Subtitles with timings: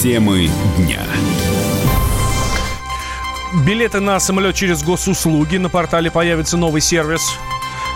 [0.00, 1.02] Темы дня.
[3.66, 5.56] Билеты на самолет через госуслуги.
[5.56, 7.36] На портале появится новый сервис.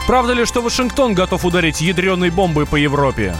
[0.09, 3.37] Правда ли, что Вашингтон готов ударить ядреной бомбой по Европе?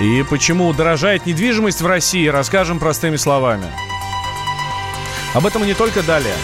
[0.00, 3.66] И почему дорожает недвижимость в России, расскажем простыми словами.
[5.34, 6.36] Об этом и не только далее.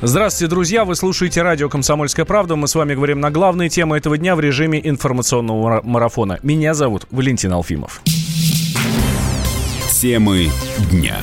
[0.00, 0.84] Здравствуйте, друзья!
[0.84, 2.54] Вы слушаете радио «Комсомольская правда».
[2.54, 6.38] Мы с вами говорим на главные темы этого дня в режиме информационного марафона.
[6.44, 8.00] Меня зовут Валентин Алфимов.
[9.90, 10.50] Темы
[10.92, 11.16] дня.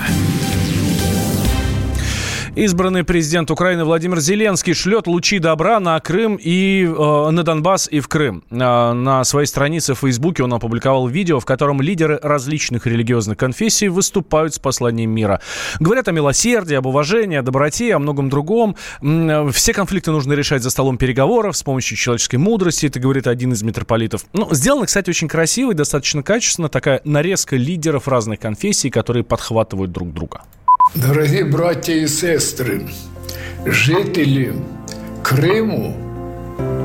[2.56, 8.00] Избранный президент Украины Владимир Зеленский шлет лучи добра на Крым и э, на Донбасс и
[8.00, 8.46] в Крым.
[8.50, 13.90] Э, на своей странице в Фейсбуке он опубликовал видео, в котором лидеры различных религиозных конфессий
[13.90, 15.42] выступают с посланием мира.
[15.82, 18.78] Говорят о милосердии, об уважении, о доброте, о многом другом.
[19.52, 23.64] Все конфликты нужно решать за столом переговоров с помощью человеческой мудрости, это говорит один из
[23.64, 24.26] митрополитов.
[24.32, 26.70] Ну, сделано, кстати, очень красиво и достаточно качественно.
[26.70, 30.44] Такая нарезка лидеров разных конфессий, которые подхватывают друг друга.
[30.95, 32.81] Дорогі браття і сестри,
[33.67, 34.53] жителі
[35.23, 35.95] Криму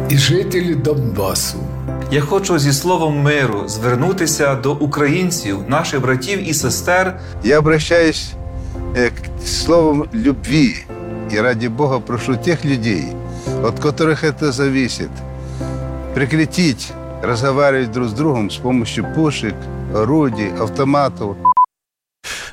[0.10, 1.58] і жителі Донбасу.
[2.12, 7.20] Я хочу зі словом миру звернутися до українців, наших братів і сестер.
[7.44, 8.32] Я обращаюсь
[8.96, 10.74] э, к словом любви
[11.34, 13.04] и ради Бога прошу тех людей,
[13.64, 15.10] от которых это зависит,
[16.14, 19.56] прекратить разговаривать друг с другом с помощью пушек,
[19.94, 21.36] орудий, автоматов.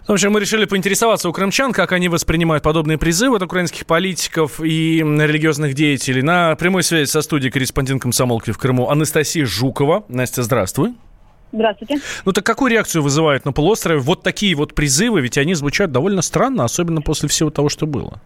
[0.07, 4.61] В общем, мы решили поинтересоваться у крымчан, как они воспринимают подобные призывы от украинских политиков
[4.61, 6.21] и религиозных деятелей.
[6.21, 10.05] На прямой связи со студией корреспондент комсомолки в Крыму Анастасия Жукова.
[10.07, 10.95] Настя, здравствуй.
[11.51, 11.99] Здравствуйте.
[12.23, 15.19] Ну так какую реакцию вызывают на полуострове вот такие вот призывы?
[15.19, 18.21] Ведь они звучат довольно странно, особенно после всего того, что было.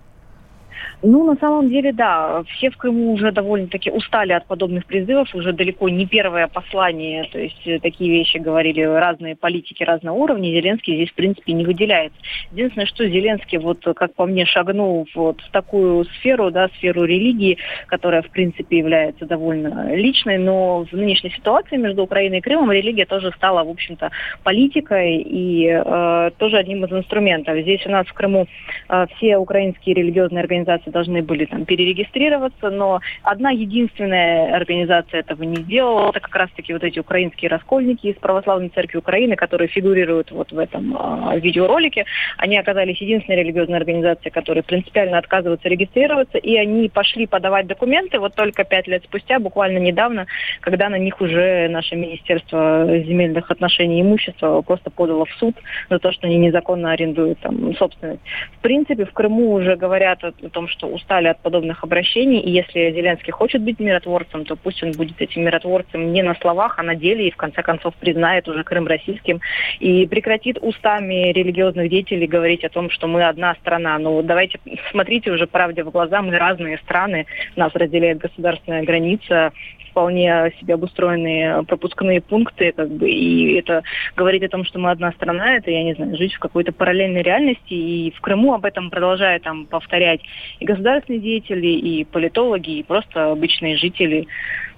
[1.03, 5.51] Ну, на самом деле, да, все в Крыму уже довольно-таки устали от подобных призывов, уже
[5.51, 10.95] далеко не первое послание, то есть э, такие вещи говорили разные политики разного уровня, Зеленский
[10.95, 12.17] здесь, в принципе, не выделяется.
[12.51, 17.57] Единственное, что Зеленский, вот, как по мне, шагнул вот в такую сферу, да, сферу религии,
[17.87, 23.07] которая, в принципе, является довольно личной, но в нынешней ситуации между Украиной и Крымом религия
[23.07, 24.11] тоже стала, в общем-то,
[24.43, 27.57] политикой и э, тоже одним из инструментов.
[27.57, 28.45] Здесь у нас в Крыму
[28.87, 35.57] э, все украинские религиозные организации должны были там перерегистрироваться, но одна единственная организация этого не
[35.63, 36.09] сделала.
[36.09, 40.59] Это как раз-таки вот эти украинские раскольники из Православной Церкви Украины, которые фигурируют вот в
[40.59, 42.05] этом э, видеоролике.
[42.37, 48.35] Они оказались единственной религиозной организацией, которые принципиально отказываются регистрироваться, и они пошли подавать документы вот
[48.35, 50.27] только пять лет спустя, буквально недавно,
[50.61, 55.55] когда на них уже наше Министерство земельных отношений и имущества просто подало в суд
[55.89, 58.21] за то, что они незаконно арендуют там собственность.
[58.57, 62.51] В принципе, в Крыму уже говорят о, о том, что устали от подобных обращений, и
[62.51, 66.83] если Зеленский хочет быть миротворцем, то пусть он будет этим миротворцем не на словах, а
[66.83, 69.41] на деле, и в конце концов признает уже Крым российским,
[69.79, 73.97] и прекратит устами религиозных деятелей говорить о том, что мы одна страна.
[73.99, 74.59] Ну, давайте
[74.91, 77.25] смотрите уже правде в глаза, мы разные страны,
[77.55, 79.51] нас разделяет государственная граница,
[79.91, 83.83] вполне себе обустроенные пропускные пункты, как бы, и это
[84.15, 87.21] говорит о том, что мы одна страна, это, я не знаю, жить в какой-то параллельной
[87.21, 90.21] реальности, и в Крыму об этом продолжают там повторять
[90.59, 94.27] и государственные деятели, и политологи, и просто обычные жители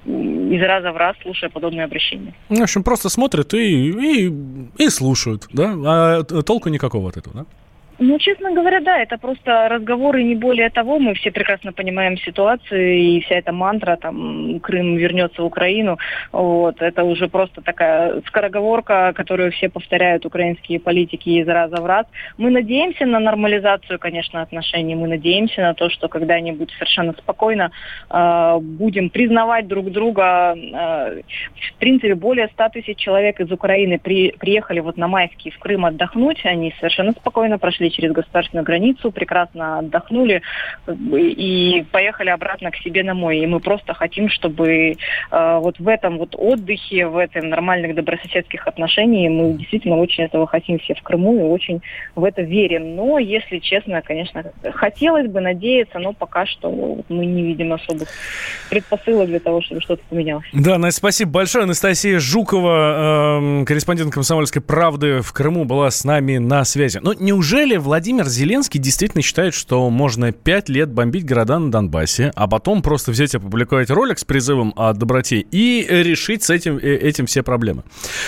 [0.05, 2.33] из раза в раз слушая подобные обращения.
[2.49, 4.33] В общем, просто смотрят и, и,
[4.77, 5.73] и слушают, да?
[5.85, 7.45] А толку никакого от этого, да?
[7.99, 10.97] Ну, честно говоря, да, это просто разговоры, не более того.
[10.97, 15.99] Мы все прекрасно понимаем ситуацию, и вся эта мантра, там, Крым вернется в Украину,
[16.31, 22.07] вот, это уже просто такая скороговорка, которую все повторяют украинские политики из раза в раз.
[22.37, 27.71] Мы надеемся на нормализацию, конечно, отношений, мы надеемся на то, что когда-нибудь совершенно спокойно
[28.09, 30.55] э, будем признавать друг друга.
[30.55, 35.59] Э, в принципе, более 100 тысяч человек из Украины при, приехали вот на майские в
[35.59, 40.41] Крым отдохнуть, они совершенно спокойно прошли прошли через государственную границу, прекрасно отдохнули
[40.87, 43.39] и поехали обратно к себе домой.
[43.39, 44.95] И мы просто хотим, чтобы
[45.31, 50.47] э, вот в этом вот отдыхе, в этом нормальных добрососедских отношениях мы действительно очень этого
[50.47, 51.81] хотим все в Крыму и очень
[52.15, 52.95] в это верим.
[52.95, 54.43] Но, если честно, конечно,
[54.73, 56.69] хотелось бы надеяться, но пока что
[57.09, 58.07] мы не видим особых
[58.69, 60.45] предпосылок для того, чтобы что-то поменялось.
[60.53, 61.63] Да, Настя, спасибо большое.
[61.63, 66.99] Анастасия Жукова, э, корреспондент «Комсомольской правды» в Крыму была с нами на связи.
[67.01, 72.31] Ну, неужели Неужели Владимир Зеленский действительно считает, что можно пять лет бомбить города на Донбассе,
[72.35, 76.77] а потом просто взять и опубликовать ролик с призывом о доброте и решить с этим,
[76.77, 77.83] э, этим все проблемы?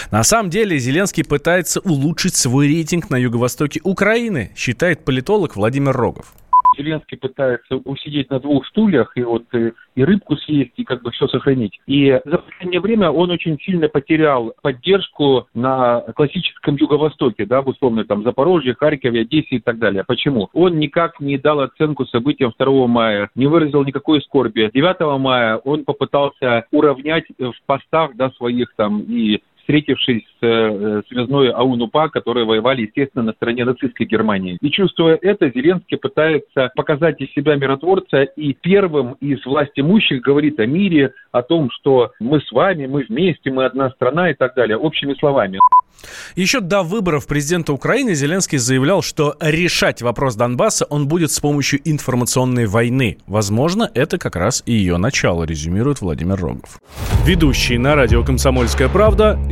[0.09, 6.33] На самом деле Зеленский пытается улучшить свой рейтинг на юго-востоке Украины, считает политолог Владимир Рогов.
[6.77, 11.11] Зеленский пытается усидеть на двух стульях и вот и, и рыбку съесть, и как бы
[11.11, 11.79] все сохранить.
[11.87, 18.05] И за последнее время он очень сильно потерял поддержку на классическом юго-востоке, да, в условно
[18.05, 20.03] там Запорожье, Харькове, Одессе и так далее.
[20.05, 20.49] Почему?
[20.53, 24.69] Он никак не дал оценку событиям 2 мая, не выразил никакой скорби.
[24.73, 31.49] 9 мая он попытался уравнять в постах, да, своих там и встретившись с э, связной
[31.49, 34.57] АУН-УПА, которые воевали, естественно, на стороне нацистской Германии.
[34.61, 40.59] И чувствуя это, Зеленский пытается показать из себя миротворца и первым из власть имущих говорит
[40.59, 44.55] о мире, о том, что мы с вами, мы вместе, мы одна страна и так
[44.55, 45.59] далее, общими словами.
[46.35, 51.79] Еще до выборов президента Украины Зеленский заявлял, что решать вопрос Донбасса он будет с помощью
[51.83, 53.17] информационной войны.
[53.27, 56.79] Возможно, это как раз и ее начало, резюмирует Владимир Рогов.
[57.25, 59.39] Ведущие на радио «Комсомольская правда»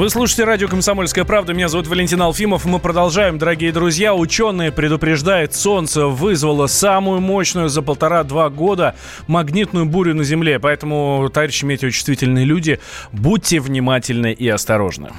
[0.00, 1.52] Вы слушаете радио «Комсомольская правда».
[1.52, 2.64] Меня зовут Валентин Алфимов.
[2.64, 4.14] Мы продолжаем, дорогие друзья.
[4.14, 8.94] Ученые предупреждают, солнце вызвало самую мощную за полтора-два года
[9.26, 10.58] магнитную бурю на Земле.
[10.58, 12.80] Поэтому, товарищи метеочувствительные люди,
[13.12, 15.10] будьте внимательны и осторожны.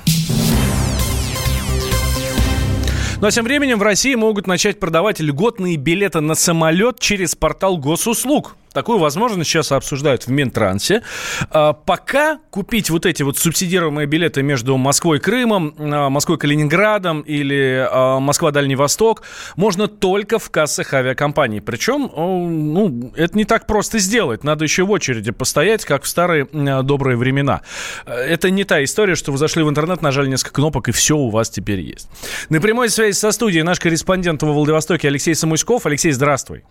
[3.22, 7.78] Ну а тем временем в России могут начать продавать льготные билеты на самолет через портал
[7.78, 8.56] госуслуг.
[8.74, 11.04] Такую возможность сейчас обсуждают в Минтрансе.
[11.50, 16.40] А, пока купить вот эти вот субсидируемые билеты между Москвой и Крымом, а, Москвой и
[16.40, 19.24] Калининградом или а, Москва-Дальний Восток
[19.58, 21.60] можно только в кассах авиакомпаний.
[21.60, 24.46] Причем, ну, это не так просто сделать.
[24.46, 27.62] Надо еще в очереди постоять, как в старые добрые времена.
[28.06, 31.30] Это не та история, что вы зашли в интернет, нажали несколько кнопок, и все у
[31.30, 32.08] вас теперь есть.
[32.50, 35.86] На прямой связи со студией наш корреспондент во Владивостоке Алексей Самуськов.
[35.86, 36.64] Алексей, здравствуй.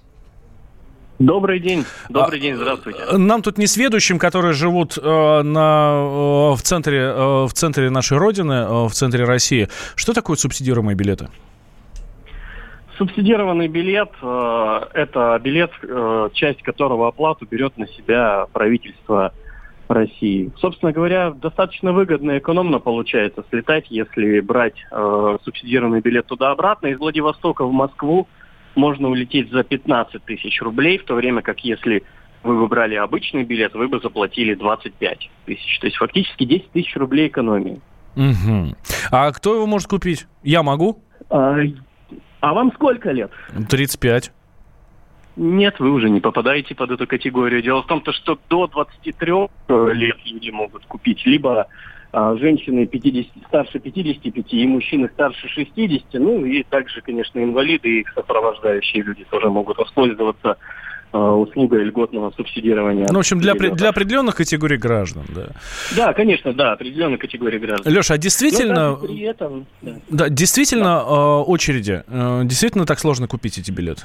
[1.20, 1.84] Добрый день.
[2.08, 3.00] Добрый день, здравствуйте.
[3.12, 8.16] Нам тут не сведущим, которые живут э, на, э, в, центре, э, в центре нашей
[8.16, 9.68] Родины, в центре России.
[9.96, 11.28] Что такое субсидируемые билеты?
[12.96, 15.70] Субсидированный билет это билет,
[16.34, 19.32] часть которого оплату берет на себя правительство
[19.88, 20.50] России.
[20.58, 24.84] Собственно говоря, достаточно выгодно и экономно получается слетать, если брать
[25.44, 26.88] субсидированный билет туда-обратно.
[26.88, 28.26] Из Владивостока в Москву
[28.74, 32.02] можно улететь за 15 тысяч рублей, в то время как если
[32.42, 35.78] вы бы брали обычный билет, вы бы заплатили 25 тысяч.
[35.80, 37.80] То есть фактически 10 тысяч рублей экономии.
[38.16, 38.76] Мгм.
[39.10, 40.26] А кто его может купить?
[40.42, 41.02] Я могу?
[41.28, 41.56] А,
[42.40, 43.30] а вам сколько лет?
[43.68, 44.32] 35.
[45.36, 47.62] Нет, вы уже не попадаете под эту категорию.
[47.62, 49.32] Дело в том, то, что до 23
[49.94, 51.68] лет люди могут купить либо
[52.12, 58.12] женщины 50, старше 55 и мужчины старше 60, ну и также, конечно, инвалиды и их
[58.14, 60.56] сопровождающие люди тоже могут воспользоваться
[61.12, 63.06] а, услугой льготного субсидирования.
[63.08, 65.48] Ну, в общем, для, для определенных категорий граждан, да.
[65.96, 67.92] Да, конечно, да, определенной категории граждан.
[67.92, 69.92] Леша, а Но действительно, даже при этом, да.
[70.08, 71.12] да, действительно э,
[71.48, 74.02] очереди, э, действительно так сложно купить эти билеты?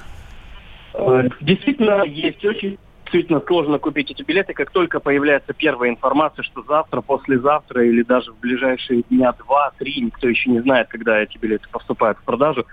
[0.96, 6.64] Э, Действительно, есть очень действительно сложно купить эти билеты, как только появляется первая информация, что
[6.64, 11.68] завтра, послезавтра или даже в ближайшие дня два-три, никто еще не знает, когда эти билеты
[11.72, 12.66] поступают в продажу,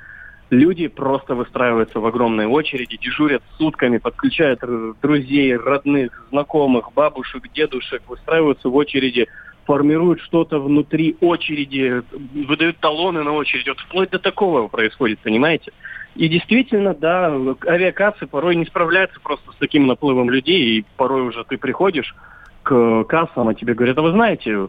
[0.50, 8.02] люди просто выстраиваются в огромной очереди, дежурят сутками, подключают р- друзей, родных, знакомых, бабушек, дедушек,
[8.08, 9.28] выстраиваются в очереди,
[9.66, 12.02] формируют что-то внутри очереди,
[12.46, 13.68] выдают талоны на очередь.
[13.68, 15.72] Вот вплоть до такого происходит, понимаете?
[16.14, 17.32] И действительно, да,
[17.66, 22.14] авиакассы порой не справляются просто с таким наплывом людей, и порой уже ты приходишь
[22.62, 24.68] к кассам, а тебе говорят, а вы знаете,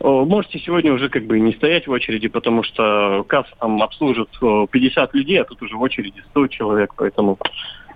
[0.00, 4.28] о, можете сегодня уже как бы не стоять в очереди, потому что касса там обслужит
[4.40, 7.38] о, 50 людей, а тут уже в очереди 100 человек, поэтому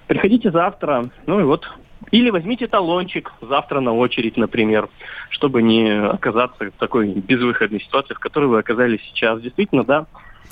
[0.07, 1.67] приходите завтра, ну и вот.
[2.13, 4.89] Или возьмите талончик завтра на очередь, например,
[5.31, 9.41] чтобы не оказаться в такой безвыходной ситуации, в которой вы оказались сейчас.
[9.41, 10.07] Действительно, да,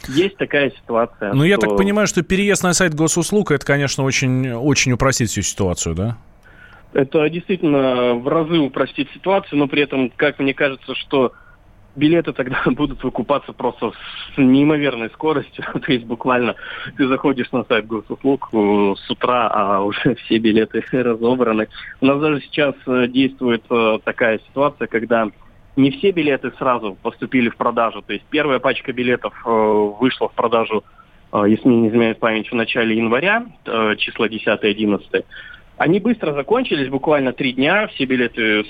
[0.09, 1.35] есть такая ситуация.
[1.35, 5.29] Ну, я что- так понимаю, что переезд на сайт госуслуг, это, конечно, очень, очень упростит
[5.29, 6.17] всю ситуацию, да?
[6.95, 11.35] Это действительно в разы упростит ситуацию, но при этом, как мне кажется, что
[11.97, 13.93] билеты тогда будут выкупаться просто
[14.35, 15.65] с неимоверной скоростью.
[15.87, 16.55] То есть буквально
[16.97, 21.69] ты заходишь на сайт госуслуг э, с утра, а уже все билеты разобраны.
[22.01, 25.29] У нас даже сейчас э, действует э, такая ситуация, когда
[25.77, 28.03] не все билеты сразу поступили в продажу.
[28.03, 30.85] То есть первая пачка билетов вышла в продажу,
[31.33, 33.47] если не изменяет память, в начале января,
[33.97, 35.25] числа 10-11.
[35.81, 38.67] Они быстро закончились, буквально три дня, все билеты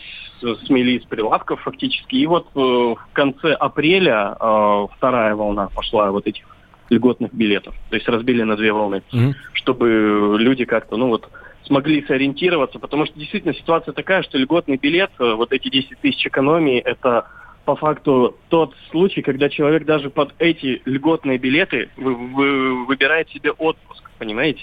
[0.65, 2.15] смели с прилавков фактически.
[2.15, 6.45] И вот э, в конце апреля э, вторая волна пошла вот этих
[6.89, 7.75] льготных билетов.
[7.89, 9.35] То есть разбили на две волны, mm-hmm.
[9.55, 11.29] чтобы люди как-то, ну вот,
[11.65, 16.25] смогли сориентироваться, потому что действительно ситуация такая, что льготный билет, э, вот эти 10 тысяч
[16.25, 17.27] экономии, это
[17.65, 23.51] по факту тот случай, когда человек даже под эти льготные билеты вы, вы, выбирает себе
[23.51, 24.61] отпуск, понимаете?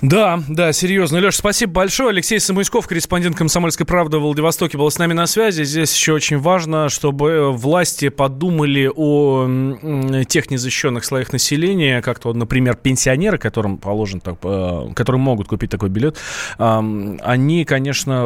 [0.00, 1.18] Да, да, серьезно.
[1.18, 2.10] Леш, спасибо большое.
[2.10, 5.64] Алексей Самуйсков, корреспондент «Комсомольской правды» в Владивостоке, был с нами на связи.
[5.64, 13.36] Здесь еще очень важно, чтобы власти подумали о тех незащищенных слоях населения, как-то, например, пенсионеры,
[13.38, 16.16] которым положен, так, э, которым могут купить такой билет,
[16.58, 18.24] они, конечно,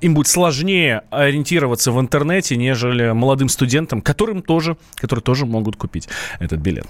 [0.00, 6.08] им будет сложнее ориентироваться в интернете, нежели молодым студентам, которым тоже, которые тоже могут купить
[6.38, 6.86] этот билет.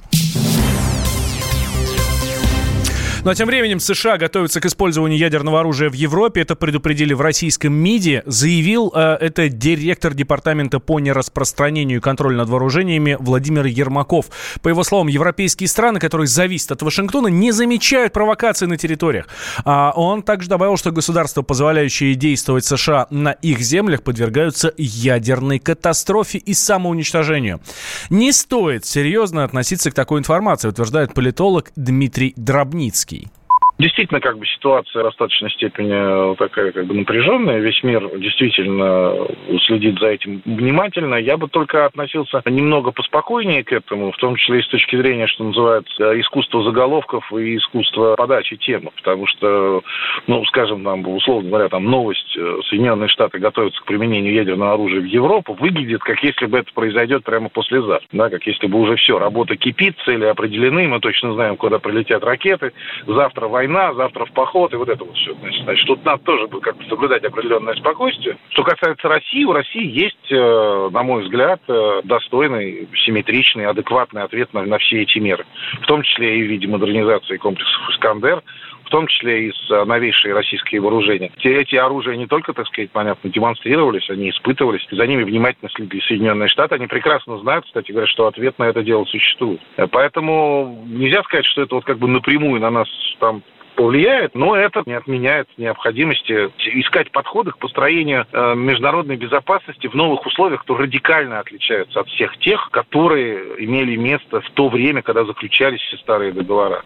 [3.22, 6.40] Ну а тем временем США готовятся к использованию ядерного оружия в Европе.
[6.40, 8.22] Это предупредили в российском МИДе.
[8.24, 14.30] Заявил э, это директор департамента по нераспространению и контролю над вооружениями Владимир Ермаков.
[14.62, 19.28] По его словам, европейские страны, которые зависят от Вашингтона, не замечают провокаций на территориях.
[19.66, 26.38] А он также добавил, что государства, позволяющие действовать США на их землях, подвергаются ядерной катастрофе
[26.38, 27.60] и самоуничтожению.
[28.08, 33.09] Не стоит серьезно относиться к такой информации, утверждает политолог Дмитрий Дробницкий.
[33.10, 33.39] Polski.
[33.80, 37.60] Действительно, как бы ситуация в достаточной степени такая как бы напряженная.
[37.60, 39.26] Весь мир действительно
[39.64, 41.14] следит за этим внимательно.
[41.14, 45.26] Я бы только относился немного поспокойнее к этому, в том числе и с точки зрения,
[45.28, 48.90] что называется, искусства заголовков и искусства подачи темы.
[48.96, 49.82] Потому что,
[50.26, 55.00] ну, скажем, там, условно говоря, там новость э, Соединенные Штаты готовятся к применению ядерного оружия
[55.00, 58.06] в Европу, выглядит, как если бы это произойдет прямо послезавтра.
[58.12, 62.22] Да, как если бы уже все, работа кипит, цели определены, мы точно знаем, куда прилетят
[62.22, 62.74] ракеты.
[63.06, 65.34] Завтра война война, завтра в поход и вот это вот все.
[65.34, 68.36] Значит, значит тут надо тоже как-то соблюдать определенное спокойствие.
[68.50, 74.52] Что касается России, у России есть, э, на мой взгляд, э, достойный, симметричный, адекватный ответ
[74.52, 75.46] на, на все эти меры.
[75.82, 78.42] В том числе и в виде модернизации комплексов «Искандер»,
[78.84, 81.30] в том числе и с э, новейшие российские вооружения.
[81.38, 86.00] Те, эти оружия не только, так сказать, понятно, демонстрировались, они испытывались, за ними внимательно следили
[86.00, 86.74] Соединенные Штаты.
[86.74, 89.60] Они прекрасно знают, кстати говоря, что ответ на это дело существует.
[89.92, 92.88] Поэтому нельзя сказать, что это вот как бы напрямую на нас
[93.20, 93.42] там
[93.80, 100.26] повлияет, но это не отменяет необходимости искать подходы к построению э, международной безопасности в новых
[100.26, 105.80] условиях, которые радикально отличаются от всех тех, которые имели место в то время, когда заключались
[105.80, 106.82] все старые договора.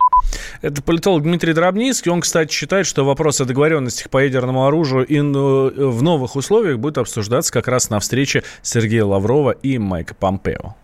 [0.63, 2.13] Это политолог Дмитрий Дробницкий.
[2.13, 6.99] Он, кстати, считает, что вопрос о договоренностях по ядерному оружию и в новых условиях будет
[6.99, 10.77] обсуждаться как раз на встрече Сергея Лаврова и Майка Помпео.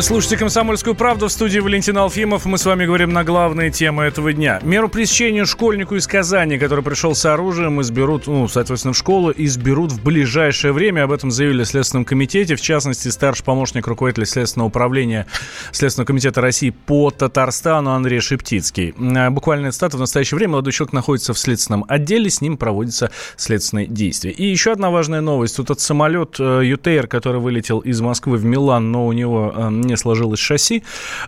[0.00, 2.46] Вы слушаете «Комсомольскую правду» в студии Валентин Алфимов.
[2.46, 4.58] Мы с вами говорим на главные темы этого дня.
[4.62, 9.92] Меру пресечения школьнику из Казани, который пришел с оружием, изберут, ну, соответственно, в школу, изберут
[9.92, 11.04] в ближайшее время.
[11.04, 12.56] Об этом заявили в Следственном комитете.
[12.56, 15.26] В частности, старший помощник руководителя Следственного управления
[15.70, 18.94] Следственного комитета России по Татарстану Андрей Шептицкий.
[18.98, 19.98] Э, буквально цитата.
[19.98, 24.30] В настоящее время молодой человек находится в следственном отделе, с ним проводятся следственные действия.
[24.30, 25.56] И еще одна важная новость.
[25.56, 29.52] Тут этот самолет э, Ютейр, который вылетел из Москвы в Милан, но у него
[29.90, 30.82] э, не сложилось шасси,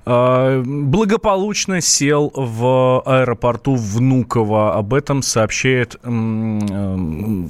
[0.05, 4.75] а, благополучно сел в аэропорту Внуково.
[4.75, 5.97] Об этом сообщает,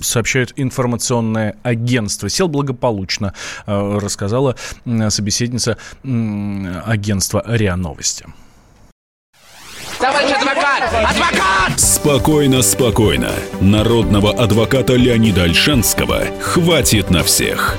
[0.03, 2.29] сообщает информационное агентство.
[2.29, 3.35] Сел благополучно,
[3.67, 4.57] а, рассказала
[5.09, 8.27] собеседница агентства РИА Новости.
[9.99, 10.83] Товарищ адвокат!
[10.93, 11.79] Адвокат!
[11.79, 13.31] Спокойно, спокойно.
[13.61, 17.79] Народного адвоката Леонида Альшанского хватит на всех.